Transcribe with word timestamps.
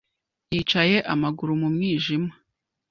yicaye 0.53 0.97
amaguru 1.13 1.51
mu 1.61 1.69
mwijima. 1.75 2.31